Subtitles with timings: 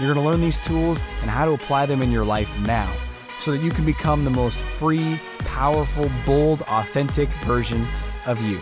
[0.00, 2.92] You're going to learn these tools and how to apply them in your life now
[3.38, 7.86] so that you can become the most free, powerful, bold, authentic version
[8.26, 8.58] of you.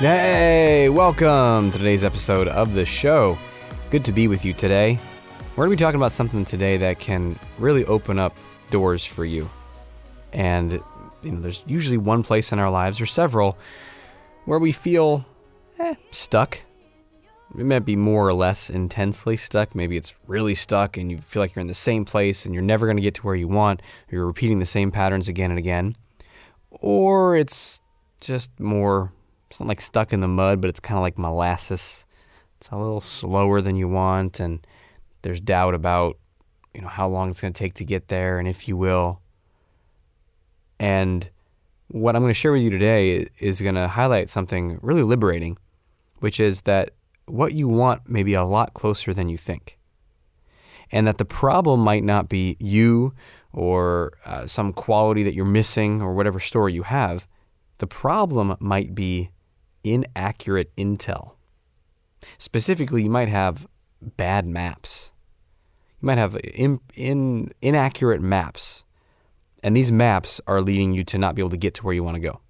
[0.00, 3.38] Hey, welcome to today's episode of the show.
[3.92, 4.98] Good to be with you today.
[5.54, 8.36] We're going to be talking about something today that can really open up
[8.72, 9.48] doors for you.
[10.32, 10.72] And
[11.22, 13.56] you know, there's usually one place in our lives or several
[14.44, 15.24] where we feel
[15.82, 16.62] eh, stuck.
[17.58, 19.74] It might be more or less intensely stuck.
[19.74, 22.62] Maybe it's really stuck and you feel like you're in the same place and you're
[22.62, 23.82] never going to get to where you want.
[24.10, 25.96] You're repeating the same patterns again and again.
[26.70, 27.82] Or it's
[28.22, 29.12] just more,
[29.50, 32.06] it's not like stuck in the mud, but it's kind of like molasses.
[32.58, 34.66] It's a little slower than you want and
[35.20, 36.16] there's doubt about,
[36.72, 39.20] you know, how long it's going to take to get there and if you will.
[40.80, 41.28] And
[41.88, 45.58] what I'm going to share with you today is going to highlight something really liberating,
[46.22, 46.90] which is that
[47.26, 49.78] what you want may be a lot closer than you think.
[50.90, 53.14] And that the problem might not be you
[53.52, 57.26] or uh, some quality that you're missing or whatever story you have.
[57.78, 59.30] The problem might be
[59.82, 61.32] inaccurate intel.
[62.38, 63.66] Specifically, you might have
[64.00, 65.10] bad maps.
[66.00, 68.84] You might have in, in, inaccurate maps
[69.62, 72.02] and these maps are leading you to not be able to get to where you
[72.02, 72.40] want to go.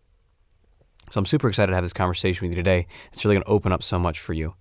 [1.13, 2.87] So I'm super excited to have this conversation with you today.
[3.13, 4.55] It's really going to open up so much for you.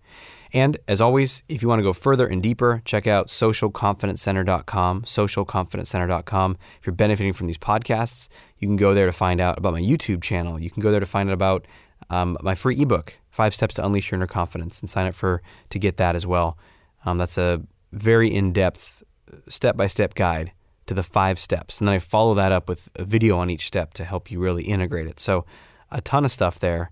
[0.51, 6.57] And as always, if you want to go further and deeper, check out socialconfidencecenter.com, socialconfidencecenter.com.
[6.77, 8.27] If you're benefiting from these podcasts,
[8.57, 10.59] you can go there to find out about my YouTube channel.
[10.59, 11.67] You can go there to find out about
[12.09, 15.41] um, my free ebook, Five Steps to Unleash Your Inner Confidence, and sign up for
[15.69, 16.57] to get that as well.
[17.05, 17.61] Um, that's a
[17.93, 19.03] very in-depth,
[19.47, 20.51] step-by-step guide
[20.87, 21.79] to the five steps.
[21.79, 24.41] And then I follow that up with a video on each step to help you
[24.41, 25.21] really integrate it.
[25.21, 25.45] So,
[25.91, 26.91] a ton of stuff there.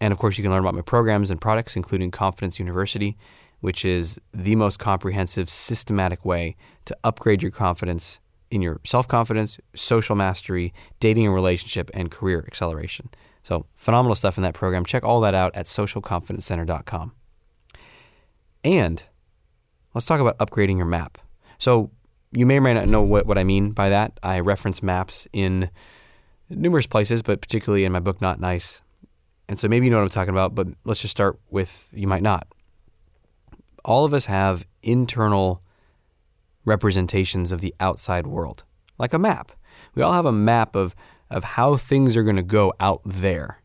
[0.00, 3.16] And of course, you can learn about my programs and products, including Confidence University,
[3.60, 8.18] which is the most comprehensive, systematic way to upgrade your confidence
[8.50, 13.08] in your self confidence, social mastery, dating and relationship, and career acceleration.
[13.42, 14.84] So, phenomenal stuff in that program.
[14.84, 17.12] Check all that out at socialconfidencecenter.com.
[18.62, 19.02] And
[19.92, 21.18] let's talk about upgrading your map.
[21.58, 21.90] So,
[22.32, 24.18] you may or may not know what, what I mean by that.
[24.22, 25.70] I reference maps in
[26.48, 28.82] numerous places, but particularly in my book, Not Nice.
[29.48, 32.06] And so maybe you know what I'm talking about, but let's just start with you
[32.06, 32.46] might not.
[33.84, 35.62] All of us have internal
[36.64, 38.64] representations of the outside world,
[38.98, 39.52] like a map.
[39.94, 40.94] We all have a map of,
[41.30, 43.60] of how things are going to go out there.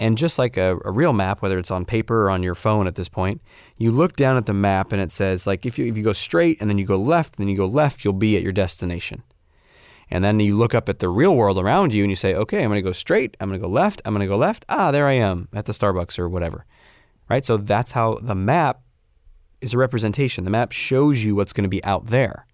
[0.00, 2.86] And just like a, a, real map, whether it's on paper or on your phone
[2.86, 3.42] at this point,
[3.76, 6.12] you look down at the map and it says, like, if you, if you go
[6.12, 8.52] straight and then you go left, and then you go left, you'll be at your
[8.52, 9.24] destination.
[10.10, 12.62] And then you look up at the real world around you and you say, okay,
[12.62, 14.64] I'm going to go straight, I'm going to go left, I'm going to go left.
[14.68, 16.64] Ah, there I am at the Starbucks or whatever.
[17.28, 17.44] Right?
[17.44, 18.80] So that's how the map
[19.60, 20.44] is a representation.
[20.44, 22.46] The map shows you what's going to be out there.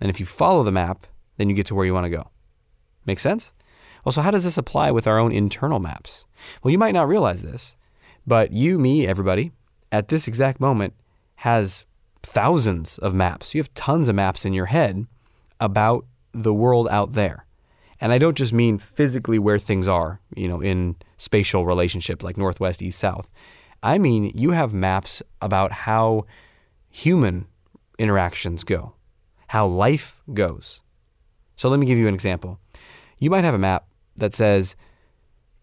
[0.00, 1.06] And if you follow the map,
[1.36, 2.30] then you get to where you want to go.
[3.06, 3.52] Make sense?
[4.04, 6.26] Well, so how does this apply with our own internal maps?
[6.62, 7.76] Well, you might not realize this,
[8.26, 9.52] but you, me, everybody,
[9.90, 10.94] at this exact moment
[11.36, 11.86] has
[12.22, 13.54] thousands of maps.
[13.54, 15.06] You have tons of maps in your head
[15.58, 17.46] about the world out there.
[18.00, 22.36] And I don't just mean physically where things are, you know, in spatial relationships like
[22.36, 23.30] northwest, east, south.
[23.82, 26.26] I mean, you have maps about how
[26.90, 27.46] human
[27.98, 28.94] interactions go,
[29.48, 30.80] how life goes.
[31.56, 32.58] So let me give you an example.
[33.20, 33.86] You might have a map
[34.16, 34.76] that says,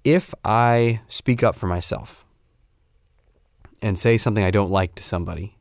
[0.04, 2.26] if I speak up for myself
[3.82, 5.58] and say something I don't like to somebody,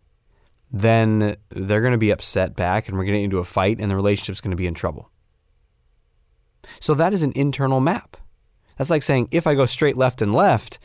[0.73, 3.81] then they're going to be upset back and we're going to get into a fight
[3.81, 5.11] and the relationship's going to be in trouble.
[6.79, 8.17] So that is an internal map.
[8.77, 10.79] That's like saying if I go straight left and left,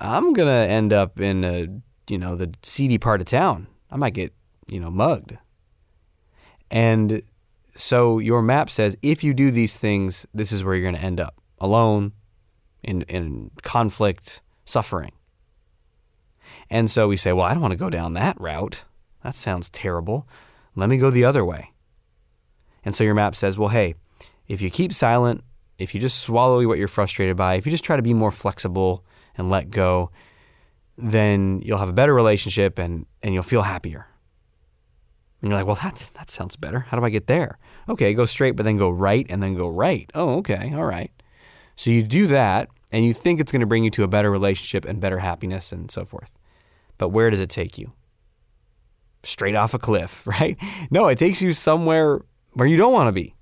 [0.00, 1.68] I'm going to end up in a,
[2.08, 3.66] you know, the seedy part of town.
[3.90, 4.32] I might get,
[4.68, 5.38] you know, mugged.
[6.70, 7.22] And
[7.74, 11.06] so your map says if you do these things, this is where you're going to
[11.06, 12.12] end up alone,
[12.82, 15.12] in, in conflict, suffering.
[16.70, 18.84] And so we say, well, I don't want to go down that route.
[19.26, 20.28] That sounds terrible.
[20.76, 21.72] Let me go the other way.
[22.84, 23.96] And so your map says, well, hey,
[24.46, 25.42] if you keep silent,
[25.78, 28.30] if you just swallow what you're frustrated by, if you just try to be more
[28.30, 29.04] flexible
[29.36, 30.12] and let go,
[30.96, 34.06] then you'll have a better relationship and, and you'll feel happier.
[35.42, 36.78] And you're like, well, that, that sounds better.
[36.78, 37.58] How do I get there?
[37.88, 40.08] Okay, go straight, but then go right and then go right.
[40.14, 41.10] Oh, okay, all right.
[41.74, 44.30] So you do that and you think it's going to bring you to a better
[44.30, 46.30] relationship and better happiness and so forth.
[46.96, 47.90] But where does it take you?
[49.26, 50.56] Straight off a cliff, right?
[50.90, 52.20] No, it takes you somewhere
[52.54, 53.34] where you don't want to be.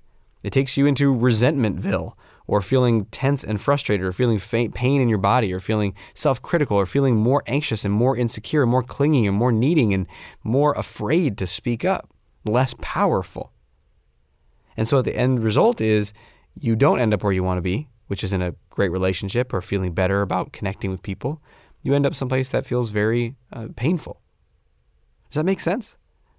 [0.43, 2.13] It takes you into resentmentville
[2.47, 4.39] or feeling tense and frustrated or feeling
[4.71, 8.61] pain in your body or feeling self critical or feeling more anxious and more insecure
[8.61, 10.07] and more clinging and more needing and
[10.43, 12.09] more afraid to speak up,
[12.43, 13.51] less powerful.
[14.77, 16.13] And so the end result is
[16.53, 19.53] you don't end up where you want to be, which is in a great relationship
[19.53, 21.41] or feeling better about connecting with people.
[21.81, 24.21] You end up someplace that feels very uh, painful.
[25.29, 25.97] Does that make sense?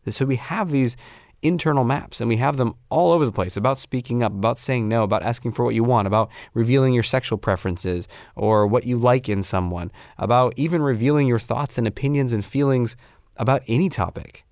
[0.08, 0.96] So we have these
[1.42, 4.88] internal maps and we have them all over the place about speaking up, about saying
[4.88, 8.98] no, about asking for what you want, about revealing your sexual preferences or what you
[8.98, 12.96] like in someone, about even revealing your thoughts and opinions and feelings
[13.36, 14.44] about any topic,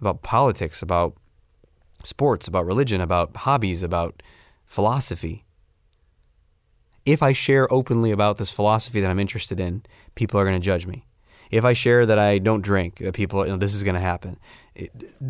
[0.00, 1.16] about politics, about
[2.04, 4.22] sports, about religion, about hobbies, about
[4.66, 5.44] philosophy.
[7.04, 9.84] If I share openly about this philosophy that I'm interested in,
[10.14, 11.06] people are going to judge me.
[11.50, 14.00] If I share that I don't drink, uh, people, you know, this is going to
[14.00, 14.38] happen.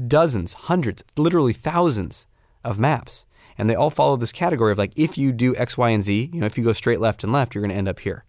[0.07, 2.27] Dozens, hundreds, literally thousands
[2.65, 3.27] of maps.
[3.59, 6.31] And they all follow this category of like, if you do X, Y, and Z,
[6.33, 8.25] you know, if you go straight left and left, you're going to end up here.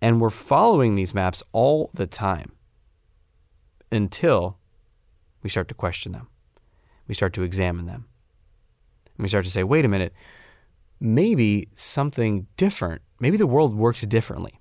[0.00, 2.52] And we're following these maps all the time
[3.90, 4.58] until
[5.42, 6.28] we start to question them
[7.08, 8.06] we start to examine them.
[9.16, 10.12] And we start to say, wait a minute,
[11.00, 14.57] maybe something different, maybe the world works differently.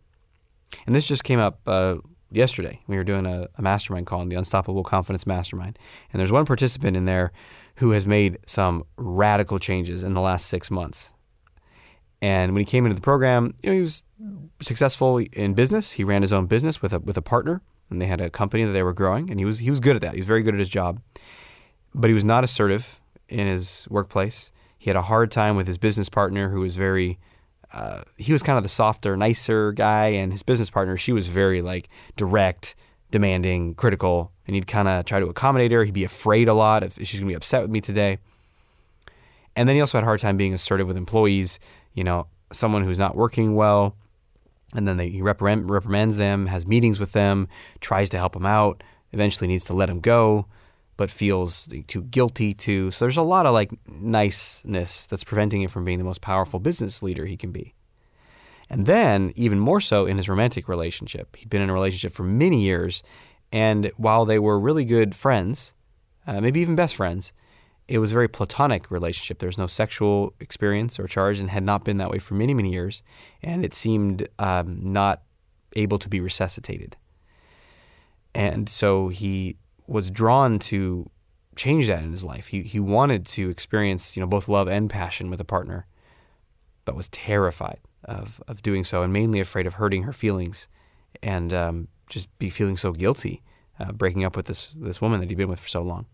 [0.86, 1.96] And this just came up uh,
[2.32, 2.82] yesterday.
[2.88, 5.78] We were doing a, a mastermind call in the Unstoppable Confidence Mastermind.
[6.12, 7.32] And there's one participant in there
[7.76, 11.14] who has made some radical changes in the last six months.
[12.22, 14.02] And when he came into the program, you know, he was
[14.60, 15.94] successful in business.
[15.94, 17.62] He ran his own business with a with a partner,
[17.92, 19.30] and they had a company that they were growing.
[19.30, 20.14] And he was he was good at that.
[20.14, 21.00] He was very good at his job
[21.98, 24.52] but he was not assertive in his workplace.
[24.78, 27.20] He had a hard time with his business partner, who was very.
[27.74, 31.28] Uh, he was kind of the softer, nicer guy, and his business partner, she was
[31.28, 32.76] very like direct,
[33.12, 35.84] demanding, critical, and he'd kind of try to accommodate her.
[35.84, 38.20] He'd be afraid a lot if she's gonna be upset with me today.
[39.56, 41.60] And then he also had a hard time being assertive with employees.
[41.94, 43.96] You know, someone who's not working well,
[44.76, 47.48] and then they, he reprimand, reprimands them, has meetings with them,
[47.82, 50.46] tries to help them out, eventually needs to let them go
[50.98, 52.92] but feels too guilty to.
[52.92, 56.60] So there's a lot of like niceness that's preventing him from being the most powerful
[56.60, 57.74] business leader he can be.
[58.70, 62.24] And then, even more so in his romantic relationship, he'd been in a relationship for
[62.24, 63.02] many years.
[63.52, 65.74] And while they were really good friends,
[66.26, 67.32] uh, maybe even best friends,
[67.88, 69.40] it was a very platonic relationship.
[69.40, 72.54] There was no sexual experience or charge and had not been that way for many,
[72.54, 73.02] many years.
[73.42, 75.22] And it seemed um, not
[75.78, 76.98] able to be resuscitated.
[78.36, 79.56] And so he
[79.88, 81.10] was drawn to
[81.56, 82.48] change that in his life.
[82.48, 85.88] He he wanted to experience you know both love and passion with a partner,
[86.86, 90.68] but was terrified of of doing so, and mainly afraid of hurting her feelings,
[91.24, 93.42] and um, just be feeling so guilty,
[93.80, 96.06] uh, breaking up with this this woman that he'd been with for so long.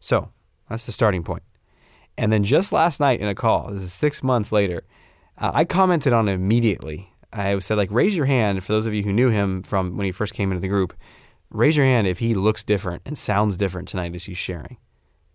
[0.00, 0.30] So
[0.68, 1.42] that's the starting point.
[2.16, 4.84] And then just last night in a call, this is six months later,
[5.38, 7.10] uh, I commented on it immediately.
[7.32, 10.04] I said like, raise your hand for those of you who knew him from when
[10.04, 10.94] he first came into the group
[11.54, 14.76] raise your hand if he looks different and sounds different tonight as he's sharing.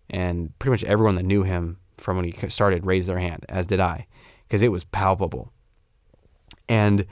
[0.08, 3.66] And pretty much everyone that knew him from when he started raised their hand, as
[3.66, 4.06] did I,
[4.46, 5.52] because it was palpable.
[6.68, 7.06] And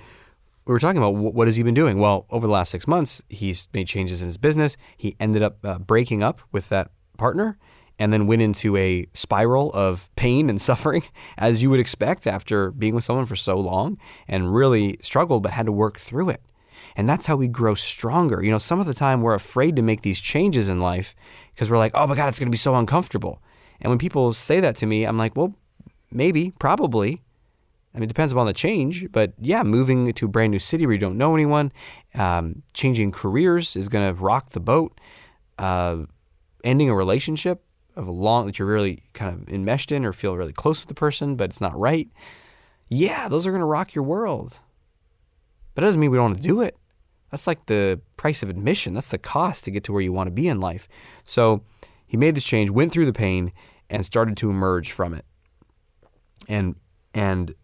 [0.66, 1.98] we were talking about what has he been doing?
[1.98, 4.76] Well, over the last six months, he's made changes in his business.
[4.96, 7.58] He ended up uh, breaking up with that partner
[7.98, 11.02] and then went into a spiral of pain and suffering,
[11.38, 13.96] as you would expect after being with someone for so long
[14.28, 16.42] and really struggled, but had to work through it.
[16.98, 18.42] And that's how we grow stronger.
[18.42, 21.14] You know, some of the time we're afraid to make these changes in life
[21.54, 23.40] because we're like, oh my God, it's going to be so uncomfortable.
[23.80, 25.54] And when people say that to me, I'm like, well,
[26.10, 27.22] maybe, probably.
[27.94, 30.86] I mean, it depends upon the change, but yeah, moving to a brand new city
[30.86, 31.70] where you don't know anyone,
[32.16, 35.00] um, changing careers is going to rock the boat.
[35.56, 35.98] Uh,
[36.64, 37.62] ending a relationship
[37.94, 40.88] of a long that you're really kind of enmeshed in or feel really close with
[40.88, 42.08] the person, but it's not right.
[42.88, 44.58] Yeah, those are going to rock your world.
[45.76, 46.76] But it doesn't mean we don't want to do it.
[47.30, 48.94] That's like the price of admission.
[48.94, 50.88] That's the cost to get to where you want to be in life.
[51.24, 51.62] So
[52.06, 53.52] he made this change, went through the pain,
[53.90, 55.24] and started to emerge from it.
[56.48, 56.76] And
[57.14, 57.54] and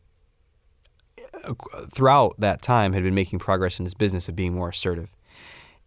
[1.44, 1.54] uh,
[1.90, 5.11] throughout that time had been making progress in his business of being more assertive.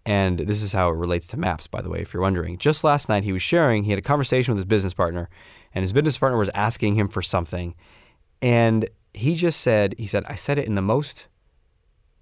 [0.05, 2.57] And this is how it relates to maps, by the way, if you're wondering.
[2.57, 5.29] Just last night, he was sharing, he had a conversation with his business partner,
[5.75, 7.75] and his business partner was asking him for something.
[8.41, 11.27] And he just said, he said, I said it in the most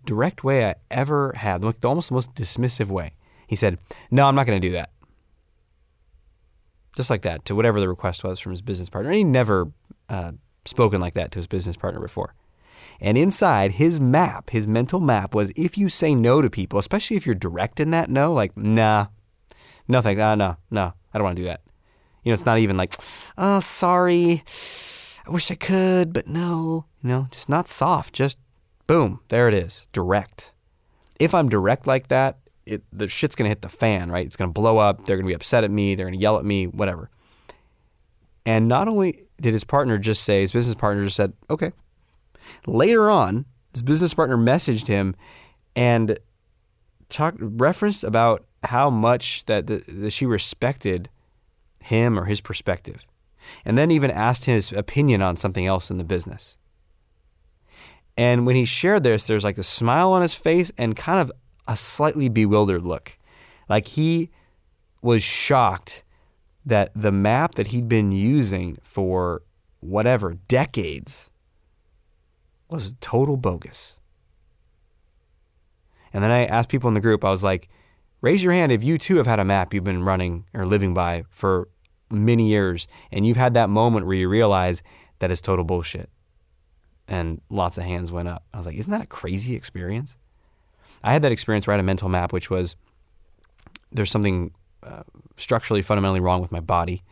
[0.06, 3.14] direct way I ever had, like almost the most dismissive way.
[3.48, 3.78] He said,
[4.12, 4.92] No, I'm not going to do that.
[6.96, 9.12] Just like that, to whatever the request was from his business partner.
[9.12, 9.72] And he never
[10.08, 10.32] uh,
[10.66, 12.34] spoken like that to his business partner before.
[13.02, 17.18] And inside his map, his mental map was if you say no to people, especially
[17.18, 19.08] if you're direct in that no, like, nah,
[19.88, 21.62] nothing, uh, no, no, I don't want to do that.
[22.24, 22.96] You know, it's not even like,
[23.38, 24.44] oh, sorry,
[25.28, 28.38] I wish I could, but no, you know, just not soft, just
[28.88, 30.54] boom, there it is, direct.
[31.20, 34.26] If I'm direct like that, it, the shit's gonna hit the fan, right?
[34.26, 35.06] It's gonna blow up.
[35.06, 35.96] They're gonna be upset at me.
[35.96, 37.10] They're gonna yell at me, whatever.
[38.46, 41.72] And not only did his partner just say, his business partner just said, okay.
[42.68, 45.16] Later on, his business partner messaged him
[45.76, 46.18] and
[47.10, 51.10] talked referenced about how much that, the, that she respected
[51.82, 53.06] him or his perspective,
[53.64, 56.58] and then even asked his opinion on something else in the business.
[58.18, 61.32] And when he shared this, there's like a smile on his face and kind of
[61.68, 63.18] a slightly bewildered look.
[63.68, 64.30] Like he
[65.02, 66.04] was shocked
[66.66, 69.44] that the map that he'd been using for
[69.80, 71.32] whatever decades
[72.70, 74.00] was total bogus.
[76.12, 77.68] And then I asked people in the group, I was like,
[78.22, 80.94] raise your hand if you too have had a map you've been running or living
[80.94, 81.68] by for
[82.10, 84.82] many years and you've had that moment where you realize
[85.20, 86.10] that it's total bullshit.
[87.08, 88.44] And lots of hands went up.
[88.54, 90.18] I was like, isn't that a crazy experience?
[91.04, 92.76] I had that experience where I had a mental map, which was
[93.92, 94.52] there's something
[94.84, 95.04] uh,
[95.38, 97.04] structurally fundamentally wrong with my body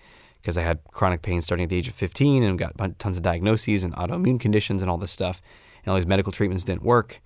[0.41, 3.23] because I had chronic pain starting at the age of 15 and got tons of
[3.23, 5.41] diagnoses and autoimmune conditions and all this stuff.
[5.83, 7.21] And all these medical treatments didn't work.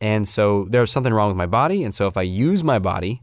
[0.00, 1.82] And so there was something wrong with my body.
[1.82, 3.22] And so if I use my body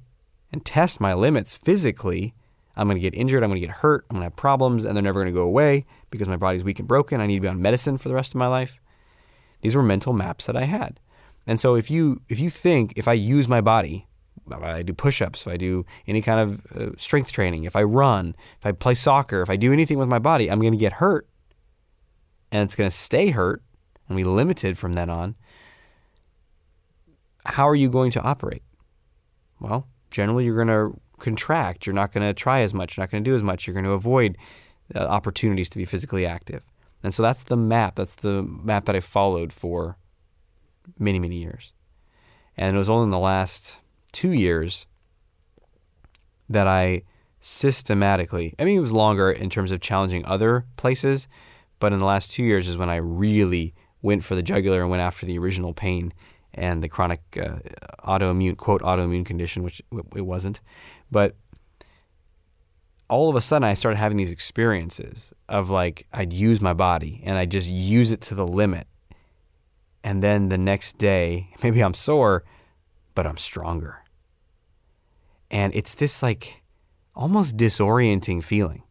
[0.51, 2.33] and test my limits physically,
[2.75, 3.43] I'm going to get injured.
[3.43, 4.05] I'm going to get hurt.
[4.09, 5.85] I'm going to have problems and they're never going to go away
[6.15, 7.21] because my body's weak and broken.
[7.21, 8.79] I need to be on medicine for the rest of my life.
[9.61, 10.99] These were mental maps that I had.
[11.47, 14.07] And so if you if you think if I use my body,
[14.47, 17.83] if I do push-ups, if I do any kind of uh, strength training, if I
[17.83, 20.77] run, if I play soccer, if I do anything with my body, I'm going to
[20.77, 21.27] get hurt.
[22.51, 23.63] And it's going to stay hurt
[24.07, 25.35] and be limited from then on.
[27.45, 28.63] How are you going to operate?
[29.59, 31.85] Well, generally you're going to contract.
[31.85, 32.97] You're not going to try as much.
[32.97, 33.65] You're not going to do as much.
[33.65, 34.37] You're going to avoid
[34.93, 36.69] opportunities to be physically active.
[37.03, 37.95] And so that's the map.
[37.95, 39.97] That's the map that I followed for
[40.99, 41.71] many, many years.
[42.57, 43.77] And it was only in the last
[44.11, 44.85] two years
[46.49, 47.03] that I
[47.39, 51.27] systematically, I mean, it was longer in terms of challenging other places,
[51.79, 54.89] but in the last two years is when I really went for the jugular and
[54.89, 56.13] went after the original pain
[56.53, 57.57] and the chronic uh,
[58.03, 59.81] autoimmune, quote, autoimmune condition, which
[60.15, 60.61] it wasn't.
[61.11, 61.35] But
[63.09, 67.21] all of a sudden, I started having these experiences of like, I'd use my body
[67.23, 68.87] and I just use it to the limit
[70.05, 72.45] and then the next day, maybe I'm sore,
[73.15, 74.03] but I'm stronger.
[75.49, 76.61] And it's this like
[77.15, 78.83] almost disorienting feeling.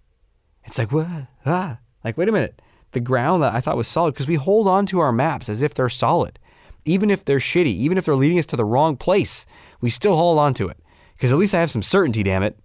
[0.65, 1.07] It's like, what?
[1.47, 2.61] Ah, like, wait a minute.
[2.91, 5.63] The ground that I thought was solid, because we hold on to our maps as
[5.63, 6.39] if they're solid.
[6.85, 9.47] Even if they're shitty, even if they're leading us to the wrong place,
[9.81, 10.79] we still hold on to it.
[11.15, 12.59] Because at least I have some certainty, damn it.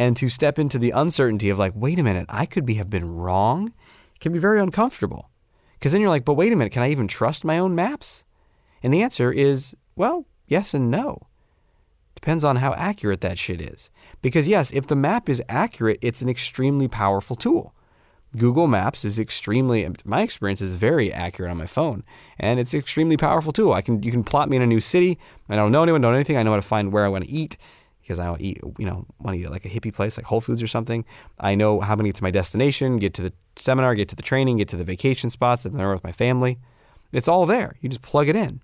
[0.00, 2.88] And to step into the uncertainty of like, wait a minute, I could be have
[2.88, 3.74] been wrong
[4.18, 5.28] can be very uncomfortable.
[5.74, 8.24] Because then you're like, but wait a minute, can I even trust my own maps?
[8.82, 11.26] And the answer is, well, yes and no.
[12.14, 13.90] Depends on how accurate that shit is.
[14.22, 17.74] Because, yes, if the map is accurate, it's an extremely powerful tool.
[18.38, 22.04] Google Maps is extremely, my experience is very accurate on my phone,
[22.38, 23.74] and it's an extremely powerful tool.
[23.74, 25.18] I can, you can plot me in a new city.
[25.48, 26.36] I don't know anyone, don't know anything.
[26.36, 27.56] I know how to find where I want to eat
[28.10, 30.26] because I want to eat, you know, want to eat like a hippie place like
[30.26, 31.04] Whole Foods or something.
[31.38, 34.22] I know how to get to my destination, get to the seminar, get to the
[34.22, 36.58] training, get to the vacation spots if I'm there with my family.
[37.12, 37.76] It's all there.
[37.80, 38.62] You just plug it in.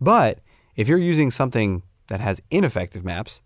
[0.00, 0.40] But
[0.74, 3.40] if you're using something that has ineffective maps,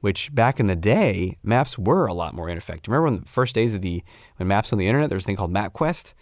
[0.00, 2.92] which back in the day, maps were a lot more ineffective.
[2.92, 4.02] Remember when the first days of the
[4.36, 6.12] when maps on the internet, there was a thing called MapQuest?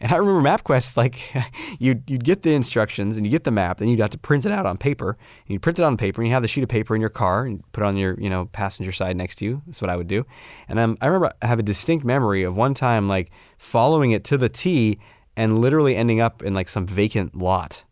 [0.00, 1.20] And I remember MapQuest, like
[1.78, 4.46] you'd, you'd get the instructions and you get the map, then you'd have to print
[4.46, 5.10] it out on paper.
[5.10, 7.10] And you'd print it on paper and you have the sheet of paper in your
[7.10, 9.62] car and put it on your, you know, passenger side next to you.
[9.66, 10.24] That's what I would do.
[10.68, 14.24] And um, I remember I have a distinct memory of one time like following it
[14.24, 14.98] to the T
[15.36, 17.84] and literally ending up in like some vacant lot.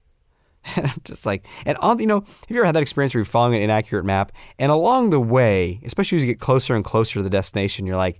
[0.74, 3.20] And I'm just like, and on, you know, have you ever had that experience where
[3.20, 6.84] you're following an inaccurate map and along the way, especially as you get closer and
[6.84, 8.18] closer to the destination, you're like,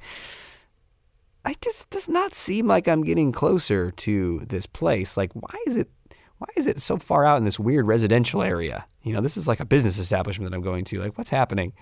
[1.47, 5.17] I just does not seem like I'm getting closer to this place.
[5.17, 5.89] Like, why is it
[6.39, 8.85] why is it so far out in this weird residential area?
[9.03, 11.01] You know, this is like a business establishment that I'm going to.
[11.01, 11.73] Like, what's happening?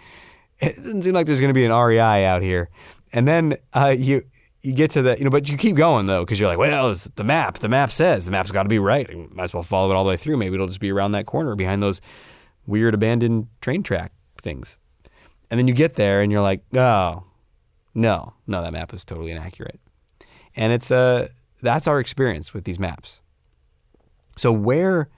[0.61, 2.69] It doesn't seem like there's going to be an REI out here.
[3.13, 4.23] And then uh, you
[4.63, 6.95] you get to the, you know, but you keep going though, because you're like, well,
[7.17, 7.59] the map.
[7.59, 9.09] The map says the map's got to be right.
[9.11, 10.37] I might as well follow it all the way through.
[10.37, 12.01] Maybe it'll just be around that corner behind those
[12.67, 14.79] weird abandoned train track things.
[15.51, 17.25] And then you get there and you're like, oh,
[17.95, 19.81] no, no, that map is totally inaccurate.
[20.57, 21.29] And it's a, uh,
[21.63, 23.23] that's our experience with these maps.
[24.37, 25.09] So where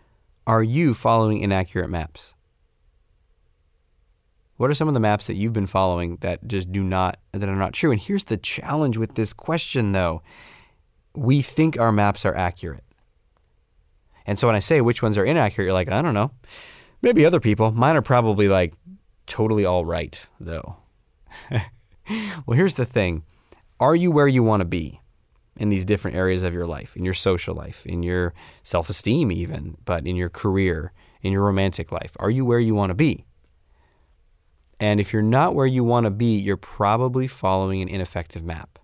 [0.47, 2.35] are you following inaccurate maps?
[4.57, 7.49] What are some of the maps that you've been following that just do not that
[7.49, 7.91] are not true?
[7.91, 10.23] And here's the challenge with this question though.
[11.15, 12.85] We think our maps are accurate.
[14.27, 16.33] And so when I say which ones are inaccurate, you're like, I don't know.
[17.03, 17.71] Maybe other people.
[17.71, 18.75] Mine are probably like
[19.27, 20.77] totally all right, though.
[22.47, 23.25] well, here's the thing
[23.81, 25.01] Are you where you want to be
[25.57, 29.33] in these different areas of your life, in your social life, in your self esteem,
[29.33, 32.17] even, but in your career, in your romantic life?
[32.19, 33.25] Are you where you want to be?
[34.79, 38.79] And if you're not where you want to be, you're probably following an ineffective map.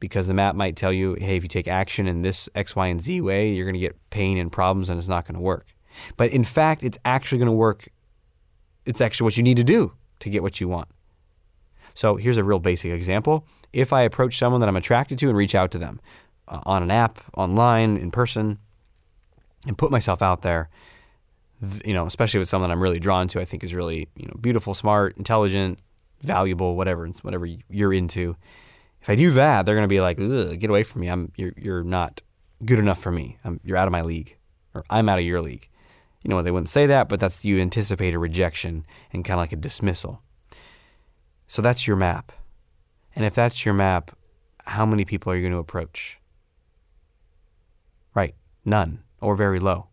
[0.00, 2.86] Because the map might tell you, hey, if you take action in this X, Y,
[2.86, 5.40] and Z way, you're going to get pain and problems and it's not going to
[5.40, 5.74] work.
[6.16, 7.88] But in fact, it's actually going to work.
[8.84, 10.88] It's actually what you need to do to get what you want.
[11.94, 13.46] So here's a real basic example.
[13.72, 16.00] If I approach someone that I'm attracted to and reach out to them
[16.48, 18.58] uh, on an app, online, in person,
[19.66, 20.68] and put myself out there,
[21.84, 24.34] you know, especially with someone I'm really drawn to, I think is really, you know,
[24.40, 25.78] beautiful, smart, intelligent,
[26.20, 28.36] valuable, whatever, whatever you're into.
[29.00, 31.08] If I do that, they're going to be like, "Get away from me!
[31.08, 32.22] I'm you're you're not
[32.64, 33.36] good enough for me.
[33.44, 34.36] I'm, you're out of my league,
[34.72, 35.68] or I'm out of your league."
[36.24, 39.42] You know, they wouldn't say that, but that's you anticipate a rejection and kind of
[39.42, 40.22] like a dismissal.
[41.46, 42.32] So that's your map.
[43.14, 44.16] And if that's your map,
[44.66, 46.18] how many people are you going to approach?
[48.14, 49.88] Right, none or very low.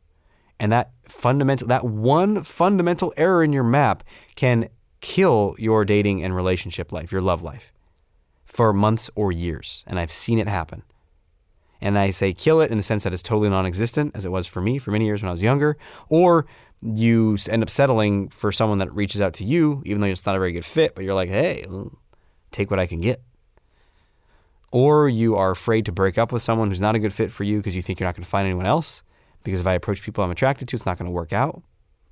[0.59, 4.03] And that fundamental that one fundamental error in your map
[4.35, 4.69] can
[5.01, 7.73] kill your dating and relationship life, your love life
[8.45, 10.83] for months or years, and I've seen it happen.
[11.81, 14.45] And I say kill it in the sense that it's totally non-existent as it was
[14.47, 15.77] for me for many years when I was younger,
[16.09, 16.45] or
[16.81, 20.35] you end up settling for someone that reaches out to you even though it's not
[20.35, 21.65] a very good fit, but you're like, "Hey,
[22.51, 23.21] take what I can get."
[24.71, 27.43] Or you are afraid to break up with someone who's not a good fit for
[27.43, 29.03] you because you think you're not going to find anyone else
[29.43, 31.61] because if I approach people I'm attracted to, it's not going to work out.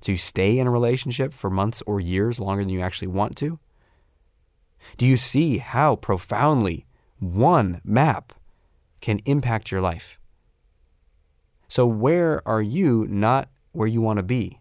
[0.02, 3.36] So you stay in a relationship for months or years longer than you actually want
[3.38, 3.58] to?
[4.96, 6.86] Do you see how profoundly
[7.18, 8.32] one map
[9.00, 10.18] can impact your life?
[11.68, 14.60] So, where are you not where you want to be?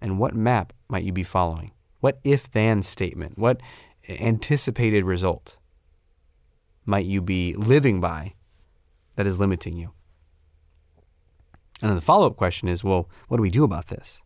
[0.00, 1.72] And what map might you be following?
[2.00, 3.38] What if then statement?
[3.38, 3.60] What
[4.08, 5.56] anticipated result
[6.84, 8.34] might you be living by
[9.16, 9.92] that is limiting you?
[11.80, 14.22] And then the follow up question is well, what do we do about this?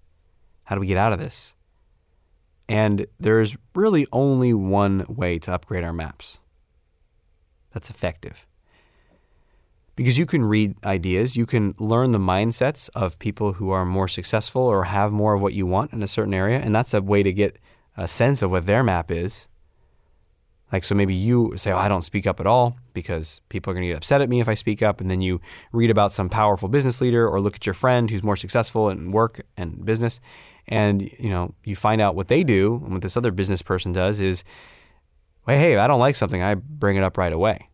[0.65, 1.55] How do we get out of this?
[2.69, 6.39] And there's really only one way to upgrade our maps
[7.73, 8.47] that's effective.
[9.95, 14.09] Because you can read ideas, you can learn the mindsets of people who are more
[14.09, 16.59] successful or have more of what you want in a certain area.
[16.59, 17.59] And that's a way to get
[17.97, 19.49] a sense of what their map is.
[20.73, 23.75] Like, so maybe you say, Oh, I don't speak up at all because people are
[23.75, 25.03] going to get upset at me if I speak up.
[25.03, 25.41] And then you
[25.73, 29.13] read about some powerful business leader or look at your friend who's more successful in
[29.13, 30.21] work and business.
[30.67, 33.93] And, you know, you find out what they do and what this other business person
[33.93, 34.45] does is,
[35.47, 37.69] well, hey, I don't like something, I bring it up right away.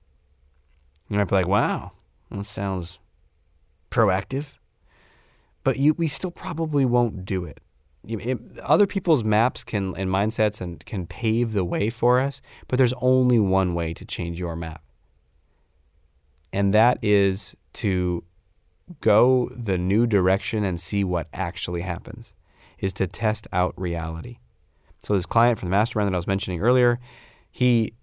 [1.09, 1.93] You might be like, wow,
[2.31, 2.99] that sounds
[3.91, 4.55] proactive.
[5.65, 7.61] But you, we still probably won't do it
[8.65, 12.95] other people's maps can and mindsets and can pave the way for us, but there's
[13.01, 14.83] only one way to change your map.
[16.53, 18.25] And that is to
[19.01, 22.35] go the new direction and see what actually happens.
[22.79, 24.39] Is to test out reality.
[25.03, 27.01] So this client from the mastermind that I was mentioning earlier,
[27.51, 27.95] he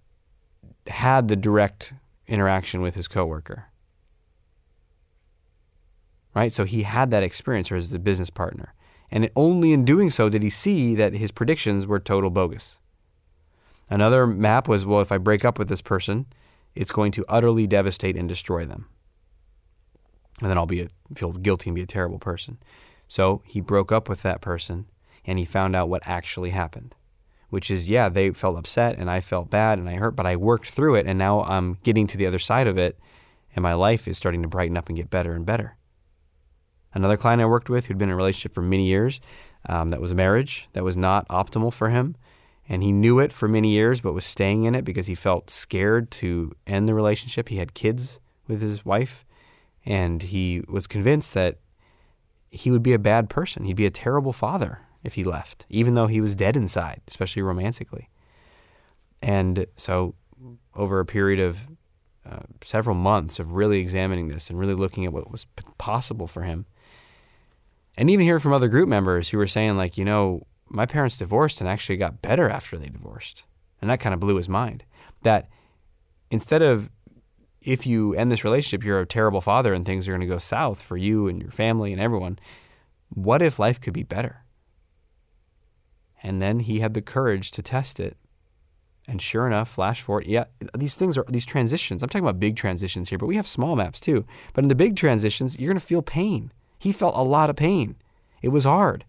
[0.88, 1.94] had the direct
[2.28, 3.68] interaction with his coworker.
[6.36, 6.52] Right?
[6.52, 8.74] So he had that experience as a business partner.
[9.10, 12.80] And only in doing so did he see that his predictions were total bogus.
[13.90, 16.26] Another map was well, if I break up with this person,
[16.74, 18.88] it's going to utterly devastate and destroy them.
[20.42, 22.58] And then I'll be a, feel guilty and be a terrible person.
[23.08, 24.88] So he broke up with that person
[25.24, 26.96] and he found out what actually happened,
[27.50, 30.36] which is, yeah, they felt upset and I felt bad and I hurt, but I
[30.36, 33.00] worked through it and now I'm getting to the other side of it
[33.56, 35.78] and my life is starting to brighten up and get better and better
[36.96, 39.20] another client I worked with who'd been in a relationship for many years.
[39.68, 42.16] Um, that was a marriage that was not optimal for him.
[42.68, 45.52] And he knew it for many years, but was staying in it because he felt
[45.52, 47.50] scared to end the relationship.
[47.50, 49.24] He had kids with his wife,
[49.86, 51.60] and he was convinced that
[52.50, 53.66] he would be a bad person.
[53.66, 57.44] He'd be a terrible father if he left, even though he was dead inside, especially
[57.44, 58.10] romantically.
[59.22, 60.16] And so
[60.74, 61.68] over a period of
[62.28, 66.26] uh, several months of really examining this and really looking at what was p- possible
[66.26, 66.66] for him.
[67.98, 71.18] And even hearing from other group members who were saying, like, you know, my parents
[71.18, 73.46] divorced and actually got better after they divorced.
[73.82, 74.84] And that kind of blew his mind.
[75.24, 75.48] That
[76.30, 76.90] instead of
[77.62, 80.38] if you end this relationship, you're a terrible father and things are going to go
[80.38, 82.40] south for you and your family and everyone.
[83.10, 84.44] What if life could be better?
[86.22, 88.18] And then he had the courage to test it.
[89.08, 92.02] And sure enough, flash forward, yeah, these things are these transitions.
[92.02, 94.26] I'm talking about big transitions here, but we have small maps too.
[94.54, 96.52] But in the big transitions, you're going to feel pain.
[96.86, 97.96] He felt a lot of pain.
[98.44, 99.06] It was hard.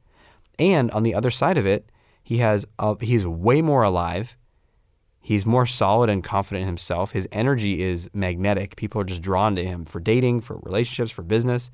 [0.58, 1.90] And on the other side of it,
[2.24, 4.34] he has uh, he's way more alive.
[5.20, 7.12] He's more solid and confident in himself.
[7.12, 8.76] His energy is magnetic.
[8.76, 11.70] People are just drawn to him for dating, for relationships, for business.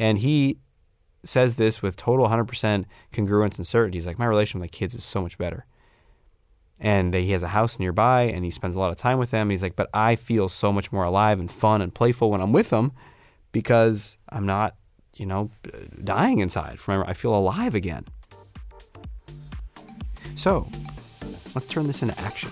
[0.00, 0.58] And he
[1.24, 3.98] says this with total 100% congruence and certainty.
[3.98, 5.64] He's like, my relationship with my kids is so much better.
[6.80, 9.42] And he has a house nearby and he spends a lot of time with them.
[9.42, 12.40] And he's like, but I feel so much more alive and fun and playful when
[12.40, 12.90] I'm with them
[13.52, 14.74] because I'm not,
[15.16, 15.50] you know,
[16.04, 16.78] dying inside.
[16.86, 18.04] Remember, I feel alive again.
[20.34, 20.68] So
[21.54, 22.50] let's turn this into action.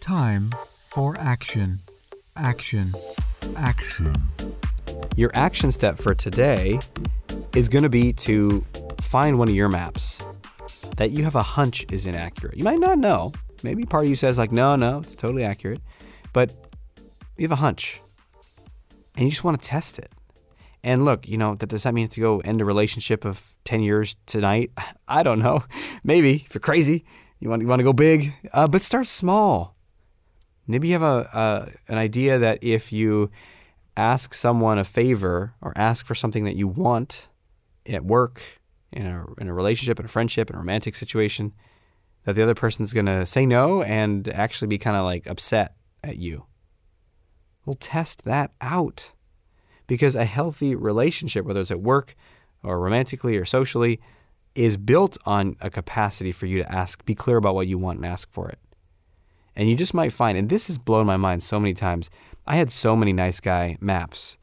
[0.00, 0.52] Time
[0.86, 1.76] for action.
[2.36, 2.92] Action.
[3.56, 4.14] Action.
[5.16, 6.80] Your action step for today
[7.54, 8.64] is going to be to
[9.00, 10.22] find one of your maps
[10.96, 12.56] that you have a hunch is inaccurate.
[12.56, 13.32] You might not know.
[13.62, 15.80] Maybe part of you says, like, no, no, it's totally accurate.
[16.32, 16.52] But
[17.36, 18.00] you have a hunch
[19.16, 20.12] and you just want to test it.
[20.82, 23.82] And look, you know, that does that mean to go end a relationship of 10
[23.82, 24.70] years tonight?
[25.08, 25.64] I don't know.
[26.04, 27.04] Maybe if you're crazy,
[27.40, 29.76] you want, you want to go big, uh, but start small.
[30.66, 33.30] Maybe you have a, an idea that if you
[33.96, 37.28] ask someone a favor or ask for something that you want
[37.86, 38.42] at work,
[38.92, 41.52] in a, in a relationship, in a friendship, in a romantic situation,
[42.24, 45.74] that the other person's going to say no and actually be kind of like upset
[46.02, 46.46] at you.
[47.64, 49.12] We'll test that out.
[49.88, 52.14] Because a healthy relationship, whether it's at work
[52.62, 54.00] or romantically or socially,
[54.54, 57.98] is built on a capacity for you to ask, be clear about what you want
[57.98, 58.58] and ask for it.
[59.56, 62.10] And you just might find, and this has blown my mind so many times.
[62.46, 64.38] I had so many nice guy maps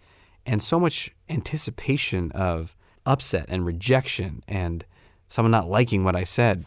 [0.45, 4.85] and so much anticipation of upset and rejection and
[5.29, 6.65] someone not liking what I said.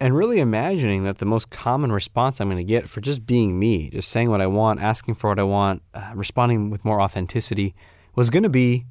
[0.00, 3.58] And really imagining that the most common response I'm going to get for just being
[3.58, 7.00] me, just saying what I want, asking for what I want, uh, responding with more
[7.00, 7.74] authenticity,
[8.14, 8.86] was going to be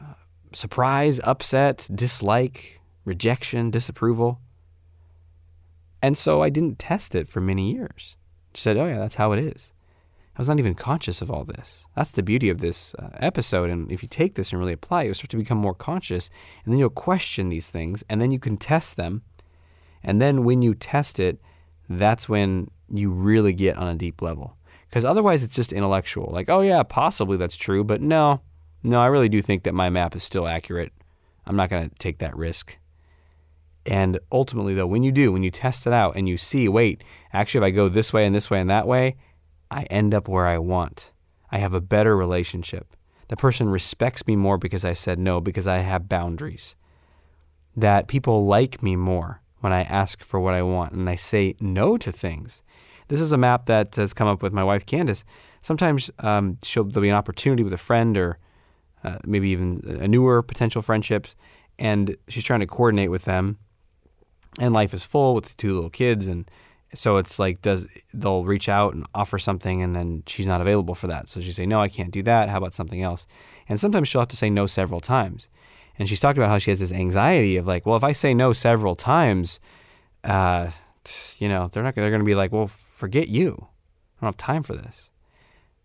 [0.00, 0.14] uh,
[0.52, 4.40] surprise, upset, dislike, rejection, disapproval.
[6.02, 8.16] And so I didn't test it for many years.
[8.52, 9.72] Just said, oh, yeah, that's how it is.
[10.36, 11.86] I was not even conscious of all this.
[11.94, 13.70] That's the beauty of this uh, episode.
[13.70, 16.28] And if you take this and really apply it, you'll start to become more conscious.
[16.64, 18.02] And then you'll question these things.
[18.10, 19.22] And then you can test them.
[20.02, 21.40] And then when you test it,
[21.88, 24.56] that's when you really get on a deep level.
[24.94, 26.30] Because otherwise, it's just intellectual.
[26.30, 27.82] Like, oh, yeah, possibly that's true.
[27.82, 28.42] But no,
[28.84, 30.92] no, I really do think that my map is still accurate.
[31.44, 32.78] I'm not going to take that risk.
[33.84, 37.02] And ultimately, though, when you do, when you test it out and you see, wait,
[37.32, 39.16] actually, if I go this way and this way and that way,
[39.68, 41.10] I end up where I want.
[41.50, 42.94] I have a better relationship.
[43.26, 46.76] The person respects me more because I said no, because I have boundaries.
[47.74, 51.56] That people like me more when I ask for what I want and I say
[51.58, 52.62] no to things.
[53.08, 55.24] This is a map that has come up with my wife, Candace.
[55.62, 58.38] Sometimes um, there'll be an opportunity with a friend or
[59.02, 61.36] uh, maybe even a newer potential friendships,
[61.78, 63.58] and she's trying to coordinate with them.
[64.60, 66.48] And life is full with the two little kids, and
[66.94, 70.94] so it's like does they'll reach out and offer something and then she's not available
[70.94, 73.26] for that so she say no i can't do that how about something else
[73.68, 75.48] and sometimes she'll have to say no several times
[75.98, 78.32] and she's talked about how she has this anxiety of like well if i say
[78.32, 79.60] no several times
[80.24, 80.70] uh,
[81.38, 84.36] you know they're not they're going to be like well forget you i don't have
[84.36, 85.10] time for this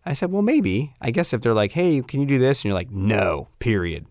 [0.04, 2.66] i said well maybe i guess if they're like hey can you do this and
[2.66, 4.06] you're like no period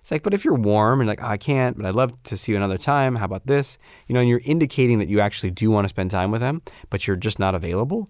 [0.00, 2.36] it's like, but if you're warm and like, oh, I can't, but I'd love to
[2.36, 3.16] see you another time.
[3.16, 3.78] How about this?
[4.06, 6.62] You know, and you're indicating that you actually do want to spend time with them,
[6.88, 8.08] but you're just not available.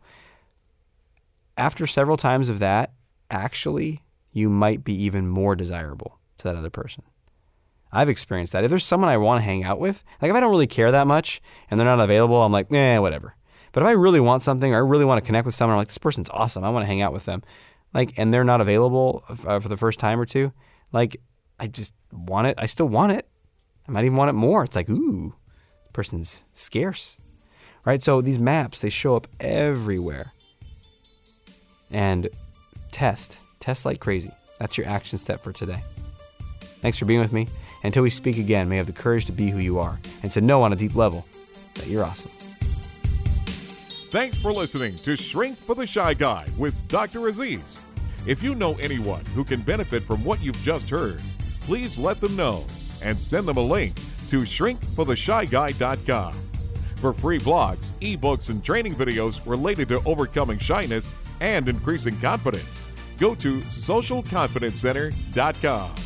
[1.56, 2.92] After several times of that,
[3.30, 4.00] actually,
[4.32, 7.02] you might be even more desirable to that other person.
[7.92, 8.64] I've experienced that.
[8.64, 10.92] If there's someone I want to hang out with, like if I don't really care
[10.92, 13.34] that much and they're not available, I'm like, eh, whatever.
[13.72, 15.80] But if I really want something or I really want to connect with someone, I'm
[15.80, 16.64] like, this person's awesome.
[16.64, 17.42] I want to hang out with them.
[17.92, 20.52] Like, and they're not available uh, for the first time or two,
[20.92, 21.20] like
[21.58, 22.54] I just want it.
[22.58, 23.28] I still want it.
[23.88, 24.64] I might even want it more.
[24.64, 25.34] It's like, ooh,
[25.92, 27.20] person's scarce.
[27.84, 28.02] Right?
[28.02, 30.32] So these maps, they show up everywhere.
[31.90, 32.28] And
[32.92, 33.38] test.
[33.58, 34.30] Test like crazy.
[34.58, 35.80] That's your action step for today.
[36.80, 37.48] Thanks for being with me.
[37.82, 40.40] Until we speak again, may have the courage to be who you are and to
[40.40, 41.26] know on a deep level
[41.74, 42.30] that you're awesome.
[44.10, 47.28] Thanks for listening to Shrink for the Shy Guy with Dr.
[47.28, 47.62] Aziz.
[48.26, 51.22] If you know anyone who can benefit from what you've just heard,
[51.60, 52.66] please let them know
[53.02, 53.94] and send them a link
[54.28, 56.32] to shrinkfortheshyguy.com.
[56.32, 63.34] For free blogs, ebooks, and training videos related to overcoming shyness and increasing confidence, go
[63.36, 65.99] to socialconfidencecenter.com.